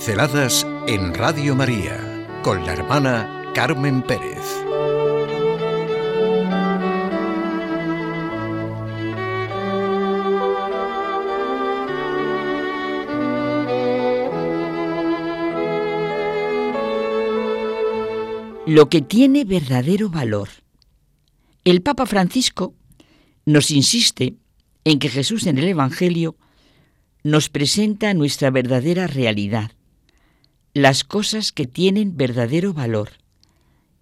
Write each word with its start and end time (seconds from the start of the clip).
Pinceladas 0.00 0.66
en 0.86 1.12
Radio 1.12 1.54
María 1.54 2.26
con 2.42 2.64
la 2.64 2.72
hermana 2.72 3.52
Carmen 3.54 4.00
Pérez. 4.00 4.38
Lo 18.66 18.88
que 18.88 19.02
tiene 19.02 19.44
verdadero 19.44 20.08
valor. 20.08 20.48
El 21.64 21.82
Papa 21.82 22.06
Francisco 22.06 22.74
nos 23.44 23.70
insiste 23.70 24.36
en 24.84 24.98
que 24.98 25.10
Jesús 25.10 25.46
en 25.46 25.58
el 25.58 25.68
Evangelio 25.68 26.36
nos 27.22 27.50
presenta 27.50 28.14
nuestra 28.14 28.50
verdadera 28.50 29.06
realidad, 29.06 29.72
las 30.80 31.04
cosas 31.04 31.52
que 31.52 31.66
tienen 31.66 32.16
verdadero 32.16 32.72
valor 32.72 33.10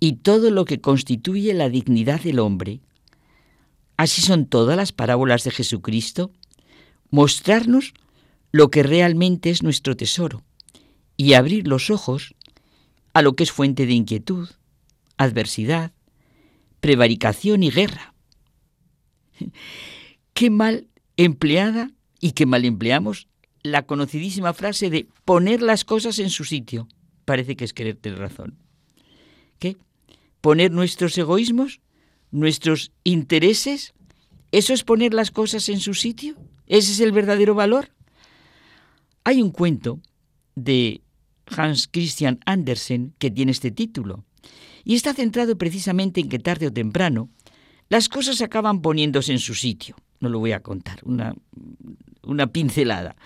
y 0.00 0.14
todo 0.14 0.50
lo 0.50 0.64
que 0.64 0.80
constituye 0.80 1.52
la 1.52 1.68
dignidad 1.68 2.20
del 2.20 2.38
hombre. 2.38 2.80
Así 3.96 4.22
son 4.22 4.46
todas 4.46 4.76
las 4.76 4.92
parábolas 4.92 5.42
de 5.42 5.50
Jesucristo, 5.50 6.30
mostrarnos 7.10 7.94
lo 8.52 8.70
que 8.70 8.82
realmente 8.82 9.50
es 9.50 9.62
nuestro 9.62 9.96
tesoro 9.96 10.44
y 11.16 11.32
abrir 11.34 11.66
los 11.66 11.90
ojos 11.90 12.34
a 13.12 13.22
lo 13.22 13.34
que 13.34 13.42
es 13.42 13.50
fuente 13.50 13.86
de 13.86 13.94
inquietud, 13.94 14.48
adversidad, 15.16 15.92
prevaricación 16.80 17.64
y 17.64 17.70
guerra. 17.70 18.14
Qué 20.32 20.50
mal 20.50 20.86
empleada 21.16 21.90
y 22.20 22.32
qué 22.32 22.46
mal 22.46 22.64
empleamos 22.64 23.27
la 23.72 23.82
conocidísima 23.86 24.52
frase 24.54 24.90
de 24.90 25.08
poner 25.24 25.62
las 25.62 25.84
cosas 25.84 26.18
en 26.18 26.30
su 26.30 26.44
sitio. 26.44 26.88
Parece 27.24 27.56
que 27.56 27.64
es 27.64 27.72
querer 27.72 27.96
tener 27.96 28.18
razón. 28.18 28.58
¿Qué? 29.58 29.76
Poner 30.40 30.70
nuestros 30.70 31.16
egoísmos, 31.18 31.80
nuestros 32.30 32.92
intereses, 33.04 33.94
¿eso 34.52 34.72
es 34.72 34.84
poner 34.84 35.14
las 35.14 35.30
cosas 35.30 35.68
en 35.68 35.80
su 35.80 35.94
sitio? 35.94 36.36
¿Ese 36.66 36.92
es 36.92 37.00
el 37.00 37.12
verdadero 37.12 37.54
valor? 37.54 37.90
Hay 39.24 39.42
un 39.42 39.50
cuento 39.50 40.00
de 40.54 41.02
Hans 41.46 41.88
Christian 41.88 42.40
Andersen 42.46 43.14
que 43.18 43.30
tiene 43.30 43.52
este 43.52 43.70
título 43.70 44.24
y 44.84 44.94
está 44.94 45.14
centrado 45.14 45.56
precisamente 45.58 46.20
en 46.20 46.28
que 46.28 46.38
tarde 46.38 46.66
o 46.66 46.72
temprano 46.72 47.30
las 47.88 48.08
cosas 48.08 48.40
acaban 48.42 48.80
poniéndose 48.80 49.32
en 49.32 49.38
su 49.38 49.54
sitio. 49.54 49.96
No 50.20 50.28
lo 50.28 50.38
voy 50.38 50.52
a 50.52 50.60
contar, 50.60 51.00
una, 51.04 51.34
una 52.22 52.46
pincelada. 52.48 53.16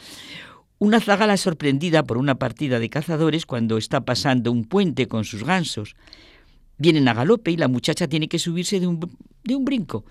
Una 0.79 1.01
zagala 1.01 1.37
sorprendida 1.37 2.03
por 2.03 2.19
una 2.19 2.37
partida 2.37 2.79
de 2.79 2.91
cazadores 2.91 3.47
cuando 3.47 3.79
está 3.79 4.01
pasando 4.05 4.51
un 4.51 4.65
puente 4.65 5.07
con 5.07 5.25
sus 5.25 5.45
gansos. 5.45 5.95
Vienen 6.77 7.09
a 7.09 7.15
galope 7.15 7.53
y 7.53 7.57
la 7.57 7.69
muchacha 7.69 8.09
tiene 8.09 8.29
que 8.29 8.39
subirse 8.39 8.81
de 8.81 8.89
un, 8.89 8.99
de 9.45 9.55
un 9.55 9.65
brinco 9.65 10.05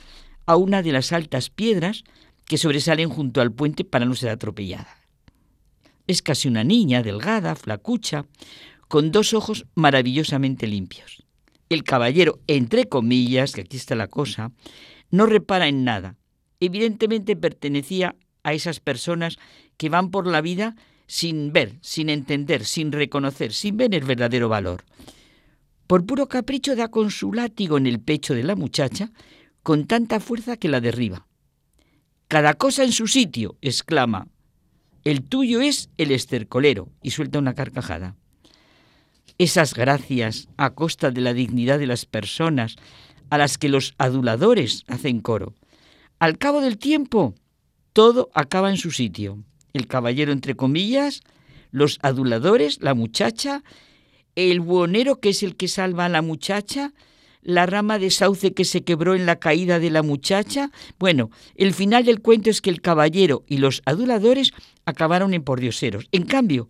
a 0.46 0.56
una 0.56 0.82
de 0.82 0.92
las 0.92 1.12
altas 1.12 1.50
piedras 1.50 2.04
que 2.46 2.58
sobresalen 2.58 3.10
junto 3.10 3.42
al 3.42 3.52
puente 3.52 3.84
para 3.84 4.06
no 4.06 4.16
ser 4.16 4.30
atropellada. 4.30 4.98
Es 6.08 6.22
casi 6.22 6.48
una 6.48 6.64
niña, 6.64 7.04
delgada, 7.04 7.56
flacucha, 7.56 8.26
con 8.88 9.12
dos 9.12 9.34
ojos 9.34 9.66
maravillosamente 9.76 10.68
limpios. 10.68 11.24
El 11.70 11.84
caballero, 11.84 12.40
entre 12.48 12.90
comillas, 12.90 13.54
que 13.54 13.62
aquí 13.62 13.78
está 13.78 13.96
la 13.96 14.08
cosa, 14.08 14.52
no 15.10 15.26
repara 15.26 15.70
en 15.70 15.86
nada. 15.86 16.18
Evidentemente 16.62 17.36
pertenecía 17.36 18.16
a 18.44 18.54
esas 18.54 18.80
personas 18.80 19.38
que 19.78 19.90
van 19.90 20.12
por 20.12 20.28
la 20.28 20.40
vida 20.40 20.76
sin 21.08 21.52
ver, 21.52 21.78
sin 21.82 22.10
entender, 22.10 22.64
sin 22.64 22.94
reconocer, 22.94 23.52
sin 23.52 23.76
ver 23.76 23.94
el 23.94 24.06
verdadero 24.06 24.48
valor. 24.48 24.86
Por 25.88 26.06
puro 26.06 26.30
capricho 26.30 26.76
da 26.78 26.88
con 26.88 27.12
su 27.12 27.34
látigo 27.34 27.78
en 27.78 27.86
el 27.86 28.00
pecho 28.00 28.34
de 28.34 28.44
la 28.44 28.56
muchacha 28.56 29.12
con 29.64 29.88
tanta 29.88 30.22
fuerza 30.22 30.56
que 30.56 30.70
la 30.70 30.80
derriba. 30.80 31.28
Cada 32.30 32.54
cosa 32.54 32.86
en 32.86 32.94
su 32.94 33.08
sitio, 33.08 33.58
exclama. 33.62 34.28
El 35.04 35.24
tuyo 35.24 35.62
es 35.62 35.90
el 35.98 36.12
estercolero 36.12 36.88
y 37.02 37.12
suelta 37.12 37.40
una 37.40 37.56
carcajada. 37.56 38.16
Esas 39.38 39.74
gracias 39.74 40.48
a 40.56 40.70
costa 40.70 41.12
de 41.12 41.22
la 41.22 41.34
dignidad 41.34 41.80
de 41.80 41.88
las 41.88 42.06
personas 42.06 42.76
a 43.30 43.38
las 43.38 43.58
que 43.58 43.68
los 43.68 43.96
aduladores 43.98 44.84
hacen 44.88 45.20
coro. 45.20 45.56
Al 46.22 46.38
cabo 46.38 46.62
del 46.62 46.78
tiempo, 46.78 47.34
todo 47.94 48.30
acaba 48.36 48.70
en 48.70 48.78
su 48.78 48.92
sitio. 48.92 49.44
El 49.74 49.88
caballero, 49.88 50.32
entre 50.32 50.56
comillas, 50.56 51.24
los 51.72 51.98
aduladores, 52.04 52.78
la 52.80 52.94
muchacha, 52.94 53.64
el 54.36 54.60
buonero, 54.60 55.20
que 55.20 55.30
es 55.30 55.42
el 55.42 55.56
que 55.56 55.68
salva 55.68 56.06
a 56.06 56.10
la 56.10 56.22
muchacha, 56.22 56.94
la 57.42 57.66
rama 57.66 57.98
de 57.98 58.12
sauce 58.12 58.54
que 58.54 58.66
se 58.66 58.84
quebró 58.84 59.16
en 59.16 59.26
la 59.26 59.38
caída 59.38 59.80
de 59.80 59.90
la 59.90 60.04
muchacha. 60.04 60.70
Bueno, 61.00 61.32
el 61.56 61.74
final 61.74 62.06
del 62.06 62.22
cuento 62.22 62.52
es 62.52 62.62
que 62.62 62.70
el 62.70 62.82
caballero 62.82 63.44
y 63.48 63.58
los 63.58 63.82
aduladores 63.86 64.52
acabaron 64.86 65.34
en 65.34 65.42
pordioseros. 65.42 66.08
En 66.12 66.26
cambio, 66.26 66.70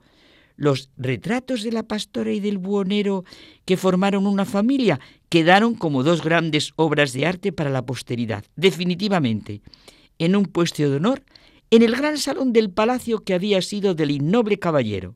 los 0.61 0.91
retratos 0.95 1.63
de 1.63 1.71
la 1.71 1.81
pastora 1.81 2.31
y 2.31 2.39
del 2.39 2.59
buonero 2.59 3.25
que 3.65 3.77
formaron 3.77 4.27
una 4.27 4.45
familia 4.45 4.99
quedaron 5.27 5.73
como 5.73 6.03
dos 6.03 6.21
grandes 6.23 6.73
obras 6.75 7.13
de 7.13 7.25
arte 7.25 7.51
para 7.51 7.71
la 7.71 7.83
posteridad. 7.83 8.45
Definitivamente, 8.55 9.63
en 10.19 10.35
un 10.35 10.45
puesto 10.45 10.87
de 10.87 10.97
honor 10.97 11.23
en 11.71 11.81
el 11.81 11.95
gran 11.95 12.19
salón 12.19 12.53
del 12.53 12.69
palacio 12.69 13.23
que 13.23 13.33
había 13.33 13.59
sido 13.63 13.95
del 13.95 14.11
innoble 14.11 14.59
caballero. 14.59 15.15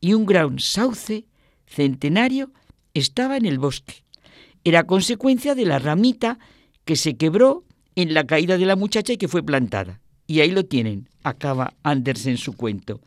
Y 0.00 0.12
un 0.12 0.26
gran 0.26 0.58
sauce 0.58 1.24
centenario 1.66 2.52
estaba 2.92 3.38
en 3.38 3.46
el 3.46 3.58
bosque. 3.58 4.04
Era 4.64 4.84
consecuencia 4.84 5.54
de 5.54 5.64
la 5.64 5.78
ramita 5.78 6.38
que 6.84 6.96
se 6.96 7.16
quebró 7.16 7.64
en 7.94 8.12
la 8.12 8.26
caída 8.26 8.58
de 8.58 8.66
la 8.66 8.76
muchacha 8.76 9.14
y 9.14 9.16
que 9.16 9.28
fue 9.28 9.42
plantada. 9.42 10.02
Y 10.26 10.40
ahí 10.40 10.50
lo 10.50 10.66
tienen, 10.66 11.08
acaba 11.22 11.72
Andersen 11.82 12.36
su 12.36 12.52
cuento. 12.52 13.00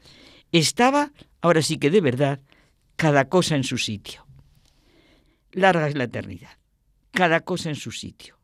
Estaba, 0.57 1.11
ahora 1.41 1.61
sí 1.61 1.77
que 1.77 1.89
de 1.89 1.99
verdad, 1.99 2.39
cada 2.95 3.27
cosa 3.27 3.57
en 3.57 3.66
su 3.66 3.77
sitio. 3.77 4.25
Larga 5.51 5.89
es 5.89 5.95
la 5.95 6.05
eternidad, 6.05 6.57
cada 7.11 7.41
cosa 7.41 7.67
en 7.67 7.75
su 7.75 7.91
sitio. 7.91 8.38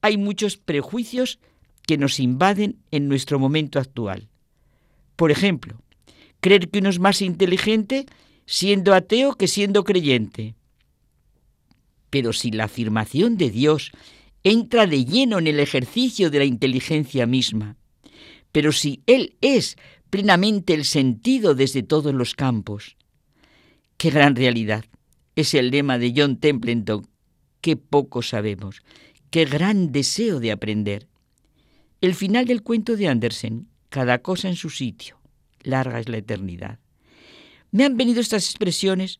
Hay 0.00 0.18
muchos 0.18 0.56
prejuicios 0.56 1.38
que 1.86 1.96
nos 1.96 2.18
invaden 2.18 2.80
en 2.90 3.06
nuestro 3.06 3.38
momento 3.38 3.78
actual. 3.78 4.30
Por 5.14 5.30
ejemplo, 5.30 5.80
creer 6.40 6.68
que 6.70 6.80
uno 6.80 6.88
es 6.88 6.98
más 6.98 7.22
inteligente 7.22 8.06
siendo 8.46 8.92
ateo 8.92 9.36
que 9.36 9.46
siendo 9.46 9.84
creyente. 9.84 10.56
Pero 12.10 12.32
si 12.32 12.50
la 12.50 12.64
afirmación 12.64 13.36
de 13.36 13.50
Dios 13.50 13.92
entra 14.42 14.88
de 14.88 15.04
lleno 15.04 15.38
en 15.38 15.46
el 15.46 15.60
ejercicio 15.60 16.30
de 16.30 16.40
la 16.40 16.46
inteligencia 16.46 17.26
misma, 17.26 17.76
pero 18.54 18.70
si 18.70 19.02
Él 19.06 19.36
es 19.40 19.76
plenamente 20.14 20.74
el 20.74 20.84
sentido 20.84 21.56
desde 21.56 21.82
todos 21.82 22.14
los 22.14 22.36
campos, 22.36 22.96
qué 23.96 24.10
gran 24.10 24.36
realidad. 24.36 24.84
Es 25.34 25.54
el 25.54 25.72
lema 25.72 25.98
de 25.98 26.14
John 26.16 26.36
Templeton. 26.36 27.04
Qué 27.60 27.76
poco 27.76 28.22
sabemos, 28.22 28.82
qué 29.30 29.44
gran 29.44 29.90
deseo 29.90 30.38
de 30.38 30.52
aprender. 30.52 31.08
El 32.00 32.14
final 32.14 32.44
del 32.46 32.62
cuento 32.62 32.96
de 32.96 33.08
Andersen, 33.08 33.66
cada 33.88 34.18
cosa 34.20 34.48
en 34.48 34.54
su 34.54 34.70
sitio, 34.70 35.18
larga 35.64 35.98
es 35.98 36.08
la 36.08 36.18
eternidad. 36.18 36.78
Me 37.72 37.84
han 37.84 37.96
venido 37.96 38.20
estas 38.20 38.44
expresiones 38.44 39.18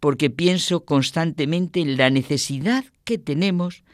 porque 0.00 0.28
pienso 0.28 0.84
constantemente 0.84 1.80
en 1.80 1.96
la 1.96 2.10
necesidad 2.10 2.84
que 3.04 3.16
tenemos 3.16 3.84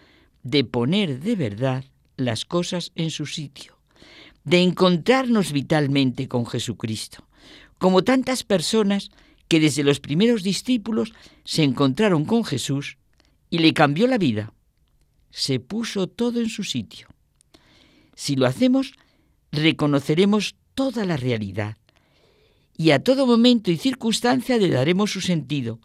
de 0.43 0.65
poner 0.65 1.21
de 1.21 1.37
verdad 1.37 1.85
las 2.17 2.45
cosas 2.45 2.91
en 2.97 3.13
su 3.13 3.27
sitio, 3.27 3.79
de 4.45 4.63
encontrarnos 4.63 5.53
vitalmente 5.53 6.29
con 6.29 6.47
Jesucristo, 6.47 7.27
como 7.79 8.03
tantas 8.03 8.45
personas 8.45 9.11
que 9.49 9.61
desde 9.61 9.85
los 9.85 10.01
primeros 10.01 10.43
discípulos 10.43 11.13
se 11.45 11.63
encontraron 11.63 12.25
con 12.25 12.45
Jesús 12.45 12.99
y 13.51 13.59
le 13.59 13.75
cambió 13.75 14.07
la 14.07 14.19
vida. 14.19 14.53
Se 15.31 15.61
puso 15.61 16.07
todo 16.07 16.41
en 16.41 16.49
su 16.49 16.65
sitio. 16.65 17.09
Si 18.15 18.37
lo 18.37 18.47
hacemos, 18.47 18.93
reconoceremos 19.51 20.57
toda 20.75 21.05
la 21.05 21.17
realidad 21.17 21.77
y 22.77 22.91
a 22.91 23.03
todo 23.03 23.27
momento 23.27 23.71
y 23.71 23.77
circunstancia 23.77 24.57
le 24.57 24.69
daremos 24.69 25.13
su 25.13 25.21
sentido, 25.21 25.79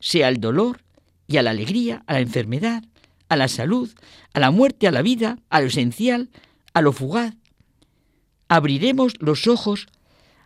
sea 0.00 0.28
al 0.28 0.38
dolor 0.38 0.82
y 1.26 1.38
a 1.38 1.42
la 1.42 1.50
alegría, 1.50 2.04
a 2.06 2.14
la 2.14 2.20
enfermedad, 2.20 2.84
a 3.28 3.36
la 3.36 3.48
salud, 3.48 3.90
a 4.32 4.40
la 4.40 4.50
muerte, 4.50 4.86
a 4.86 4.92
la 4.92 5.02
vida, 5.02 5.38
a 5.48 5.60
lo 5.60 5.66
esencial, 5.66 6.30
a 6.72 6.82
lo 6.82 6.92
fugaz. 6.92 7.34
Abriremos 8.48 9.14
los 9.20 9.46
ojos 9.46 9.86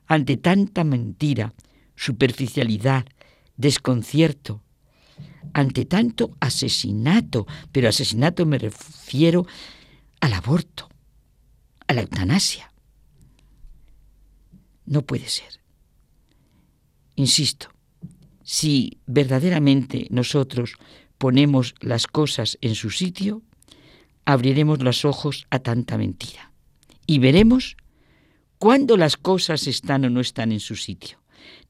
ante 0.07 0.37
tanta 0.37 0.85
mentira, 0.85 1.55
superficialidad, 1.97 3.07
desconcierto, 3.57 4.63
ante 5.53 5.85
tanto 5.85 6.37
asesinato, 6.41 7.47
pero 7.73 7.89
asesinato 7.89 8.47
me 8.47 8.59
refiero 8.59 9.47
al 10.21 10.33
aborto, 10.33 10.89
a 11.87 11.95
la 11.95 12.03
eutanasia. 12.03 12.73
No 14.87 15.03
puede 15.03 15.29
ser. 15.29 15.61
Insisto, 17.17 17.69
si 18.43 18.99
verdaderamente 19.07 20.07
nosotros 20.11 20.75
ponemos 21.19 21.75
las 21.81 22.07
cosas 22.07 22.57
en 22.61 22.75
su 22.75 22.91
sitio, 22.91 23.43
abriremos 24.25 24.83
los 24.83 25.05
ojos 25.05 25.47
a 25.51 25.59
tanta 25.59 25.99
mentira 25.99 26.53
y 27.07 27.19
veremos 27.19 27.77
cuándo 28.59 28.97
las 28.97 29.17
cosas 29.17 29.67
están 29.67 30.05
o 30.05 30.11
no 30.11 30.21
están 30.21 30.53
en 30.53 30.61
su 30.61 30.77
sitio. 30.77 31.19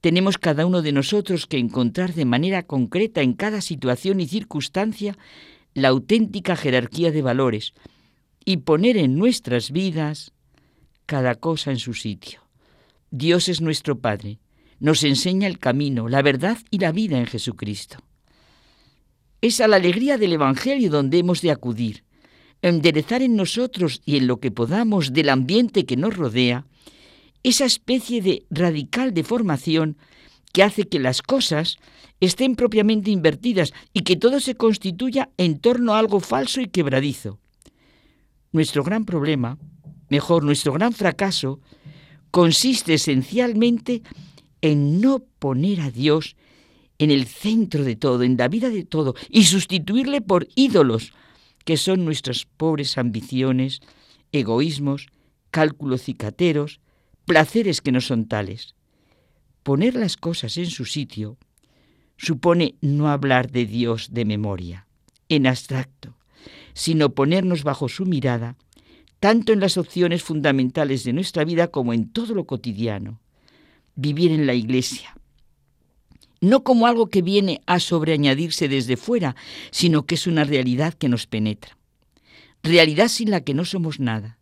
Tenemos 0.01 0.39
cada 0.39 0.67
uno 0.67 0.83
de 0.83 0.93
nosotros 0.93 1.47
que 1.47 1.59
encontrar 1.59 2.15
de 2.15 2.25
manera 2.25 2.63
concreta 2.63 3.21
en 3.21 3.35
cada 3.35 3.61
situación 3.61 4.21
y 4.21 4.27
circunstancia 4.27 5.17
la 5.75 5.89
auténtica 5.89 6.57
jerarquía 6.57 7.11
de 7.11 7.23
valores 7.23 7.75
y 8.45 8.59
poner 8.59 8.97
en 8.97 9.17
nuestras 9.17 9.71
vidas 9.71 10.33
cada 11.07 11.35
cosa 11.35 11.71
en 11.71 11.79
su 11.79 11.95
sitio. 11.95 12.43
Dios 13.11 13.49
es 13.49 13.61
nuestro 13.61 13.99
Padre, 13.99 14.39
nos 14.81 15.03
enseña 15.03 15.49
el 15.49 15.59
camino, 15.59 16.09
la 16.09 16.23
verdad 16.23 16.59
y 16.71 16.79
la 16.79 16.93
vida 16.93 17.19
en 17.19 17.27
Jesucristo. 17.27 17.99
Es 19.41 19.61
a 19.61 19.69
la 19.69 19.77
alegría 19.77 20.19
del 20.19 20.33
Evangelio 20.33 20.91
donde 20.91 21.19
hemos 21.19 21.43
de 21.43 21.51
acudir, 21.51 22.05
enderezar 22.63 23.23
en 23.23 23.37
nosotros 23.37 24.03
y 24.05 24.17
en 24.17 24.27
lo 24.27 24.41
que 24.41 24.51
podamos 24.51 25.13
del 25.13 25.29
ambiente 25.29 25.87
que 25.87 25.97
nos 25.97 26.17
rodea, 26.17 26.67
esa 27.43 27.65
especie 27.65 28.21
de 28.21 28.45
radical 28.51 29.15
deformación 29.15 29.97
que 30.53 30.63
hace 30.63 30.85
que 30.85 30.99
las 30.99 31.23
cosas 31.23 31.79
estén 32.21 32.57
propiamente 32.57 33.11
invertidas 33.11 33.73
y 33.93 34.01
que 34.01 34.17
todo 34.17 34.41
se 34.41 34.57
constituya 34.57 35.31
en 35.37 35.59
torno 35.59 35.95
a 35.95 35.99
algo 35.99 36.21
falso 36.21 36.61
y 36.61 36.69
quebradizo. 36.69 37.39
Nuestro 38.51 38.83
gran 38.83 39.05
problema, 39.05 39.59
mejor, 40.09 40.43
nuestro 40.43 40.73
gran 40.73 40.93
fracaso, 40.93 41.61
consiste 42.31 42.95
esencialmente 42.95 44.03
en 44.61 45.01
no 45.01 45.21
poner 45.39 45.81
a 45.81 45.91
Dios 45.91 46.37
en 46.99 47.11
el 47.11 47.27
centro 47.27 47.85
de 47.85 47.95
todo, 47.95 48.25
en 48.25 48.37
la 48.37 48.49
vida 48.49 48.71
de 48.71 48.85
todo, 48.85 49.15
y 49.29 49.45
sustituirle 49.45 50.21
por 50.21 50.49
ídolos, 50.57 51.13
que 51.69 51.77
son 51.77 52.07
nuestras 52.07 52.47
pobres 52.47 52.97
ambiciones, 52.97 53.81
egoísmos, 54.33 55.09
cálculos 55.51 56.01
cicateros, 56.01 56.81
placeres 57.27 57.83
que 57.83 57.93
no 57.93 58.01
son 58.01 58.27
tales. 58.27 58.75
Poner 59.65 59.95
las 59.95 60.17
cosas 60.17 60.57
en 60.57 60.71
su 60.71 60.87
sitio 60.87 61.37
supone 62.17 62.77
no 62.81 63.11
hablar 63.11 63.51
de 63.51 63.67
Dios 63.67 64.15
de 64.15 64.25
memoria, 64.25 64.87
en 65.29 65.47
abstracto, 65.47 66.17
sino 66.73 67.11
ponernos 67.11 67.65
bajo 67.65 67.91
su 67.91 68.07
mirada, 68.07 68.57
tanto 69.21 69.53
en 69.53 69.61
las 69.61 69.77
opciones 69.77 70.23
fundamentales 70.23 71.05
de 71.05 71.13
nuestra 71.13 71.45
vida 71.45 71.69
como 71.69 71.93
en 71.93 72.09
todo 72.09 72.33
lo 72.33 72.47
cotidiano. 72.47 73.21
Vivir 73.95 74.33
en 74.33 74.47
la 74.47 74.55
iglesia, 74.55 75.18
no 76.41 76.63
como 76.63 76.87
algo 76.87 77.09
que 77.09 77.23
viene 77.23 77.61
a 77.67 77.81
sobreañadirse 77.81 78.69
desde 78.69 78.97
fuera, 78.97 79.37
sino 79.71 80.07
que 80.07 80.15
es 80.15 80.27
una 80.27 80.45
realidad 80.45 80.95
que 80.95 81.09
nos 81.09 81.27
penetra. 81.27 81.77
Realidad 82.63 83.09
sin 83.09 83.31
la 83.31 83.43
que 83.43 83.55
no 83.55 83.65
somos 83.65 84.01
nada. 84.01 84.39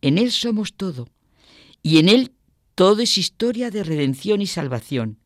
En 0.00 0.18
Él 0.18 0.30
somos 0.30 0.74
todo, 0.74 1.08
y 1.82 1.98
en 1.98 2.08
Él 2.08 2.32
todo 2.74 3.02
es 3.02 3.18
historia 3.18 3.70
de 3.70 3.84
redención 3.84 4.42
y 4.42 4.46
salvación, 4.46 5.18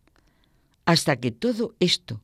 hasta 0.85 1.17
que 1.17 1.31
todo 1.31 1.75
esto 1.81 2.23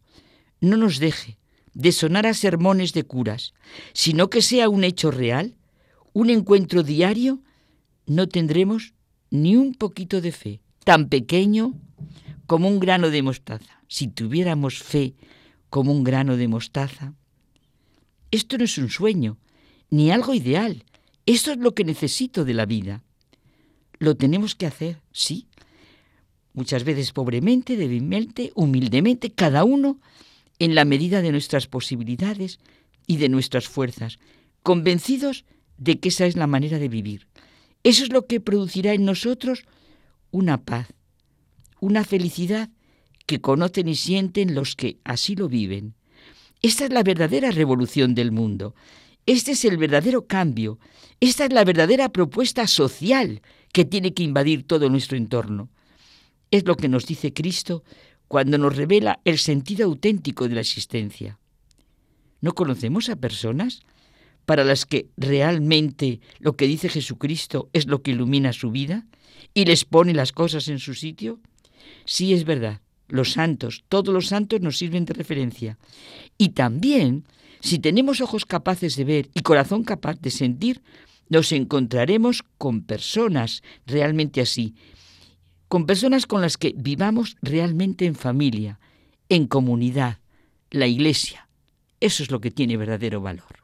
no 0.61 0.77
nos 0.77 0.99
deje 0.99 1.39
de 1.75 1.93
sonar 1.93 2.27
a 2.27 2.35
sermones 2.35 2.93
de 2.93 3.03
curas, 3.03 3.53
sino 3.93 4.31
que 4.31 4.43
sea 4.43 4.69
un 4.69 4.85
hecho 4.85 5.11
real, 5.11 5.57
un 6.13 6.31
encuentro 6.31 6.83
diario, 6.83 7.41
no 8.07 8.29
tendremos 8.29 8.95
ni 9.31 9.57
un 9.57 9.75
poquito 9.75 10.21
de 10.21 10.31
fe, 10.31 10.61
tan 10.85 11.09
pequeño 11.09 11.75
como 12.47 12.69
un 12.69 12.81
grano 12.81 13.11
de 13.11 13.23
mostaza. 13.23 13.83
Si 13.89 14.09
tuviéramos 14.09 14.79
fe 14.83 15.15
como 15.71 15.93
un 15.93 16.05
grano 16.05 16.37
de 16.37 16.49
mostaza, 16.49 17.15
esto 18.31 18.59
no 18.59 18.65
es 18.65 18.79
un 18.79 18.91
sueño, 18.91 19.39
ni 19.91 20.11
algo 20.11 20.35
ideal. 20.35 20.85
Esto 21.27 21.53
es 21.53 21.59
lo 21.59 21.75
que 21.75 21.85
necesito 21.85 22.45
de 22.45 22.55
la 22.55 22.67
vida. 22.67 23.03
Lo 23.99 24.17
tenemos 24.17 24.55
que 24.55 24.67
hacer, 24.67 25.01
sí. 25.13 25.47
Muchas 26.53 26.85
veces 26.85 27.13
pobremente, 27.13 27.77
débilmente, 27.77 28.53
humildemente, 28.55 29.31
cada 29.31 29.65
uno 29.65 30.01
en 30.59 30.75
la 30.75 30.85
medida 30.85 31.23
de 31.23 31.33
nuestras 31.33 31.67
posibilidades 31.67 32.59
y 33.07 33.17
de 33.17 33.29
nuestras 33.29 33.69
fuerzas, 33.69 34.19
convencidos 34.63 35.45
de 35.79 35.99
que 35.99 36.09
esa 36.09 36.27
es 36.27 36.37
la 36.37 36.47
manera 36.47 36.79
de 36.79 36.89
vivir. 36.89 37.27
Eso 37.83 38.05
es 38.05 38.13
lo 38.13 38.27
que 38.27 38.41
producirá 38.41 38.95
en 38.95 39.05
nosotros 39.05 39.65
una 40.31 40.63
paz, 40.65 40.89
una 41.85 42.03
felicidad 42.03 42.71
que 43.27 43.43
conocen 43.43 43.89
y 43.89 43.95
sienten 43.95 44.55
los 44.55 44.75
que 44.75 44.97
así 45.05 45.37
lo 45.37 45.51
viven. 45.51 45.95
Esta 46.63 46.85
es 46.87 46.91
la 46.91 47.03
verdadera 47.03 47.51
revolución 47.51 48.15
del 48.15 48.33
mundo. 48.33 48.75
Este 49.27 49.53
es 49.53 49.67
el 49.67 49.77
verdadero 49.77 50.27
cambio. 50.27 50.79
Esta 51.21 51.45
es 51.45 51.53
la 51.53 51.63
verdadera 51.63 52.09
propuesta 52.09 52.67
social 52.67 53.43
que 53.71 53.85
tiene 53.85 54.15
que 54.15 54.23
invadir 54.23 54.67
todo 54.67 54.89
nuestro 54.89 55.19
entorno. 55.19 55.69
Es 56.51 56.67
lo 56.67 56.75
que 56.75 56.89
nos 56.89 57.05
dice 57.05 57.35
Cristo 57.35 57.85
cuando 58.29 58.57
nos 58.57 58.75
revela 58.75 59.21
el 59.27 59.39
sentido 59.39 59.85
auténtico 59.85 60.49
de 60.49 60.55
la 60.55 60.63
existencia. 60.63 61.39
¿No 62.41 62.55
conocemos 62.55 63.11
a 63.11 63.17
personas 63.17 63.83
para 64.47 64.65
las 64.65 64.87
que 64.87 65.09
realmente 65.19 66.21
lo 66.39 66.57
que 66.57 66.67
dice 66.67 66.89
Jesucristo 66.89 67.69
es 67.75 67.87
lo 67.87 68.03
que 68.03 68.13
ilumina 68.13 68.55
su 68.55 68.71
vida 68.71 69.07
y 69.53 69.67
les 69.67 69.85
pone 69.85 70.15
las 70.15 70.33
cosas 70.33 70.69
en 70.69 70.79
su 70.79 70.95
sitio? 70.95 71.41
Sí 72.05 72.33
es 72.33 72.45
verdad, 72.45 72.81
los 73.09 73.33
santos, 73.33 73.85
todos 73.89 74.13
los 74.13 74.29
santos 74.29 74.61
nos 74.61 74.79
sirven 74.79 75.05
de 75.05 75.15
referencia. 75.15 75.79
Y 76.39 76.51
también, 76.51 77.25
si 77.61 77.79
tenemos 77.79 78.21
ojos 78.21 78.45
capaces 78.45 78.97
de 78.97 79.05
ver 79.05 79.31
y 79.35 79.41
corazón 79.41 79.85
capaz 79.85 80.21
de 80.21 80.31
sentir, 80.31 80.83
nos 81.29 81.53
encontraremos 81.53 82.45
con 82.59 82.83
personas 82.83 83.63
realmente 83.87 84.41
así, 84.41 84.75
con 85.69 85.87
personas 85.87 86.27
con 86.27 86.41
las 86.41 86.57
que 86.57 86.75
vivamos 86.77 87.37
realmente 87.43 88.07
en 88.07 88.15
familia, 88.15 88.79
en 89.29 89.47
comunidad, 89.47 90.19
la 90.71 90.87
iglesia. 90.87 91.49
Eso 92.01 92.23
es 92.23 92.31
lo 92.31 92.41
que 92.41 92.51
tiene 92.51 92.77
verdadero 92.77 93.21
valor. 93.21 93.64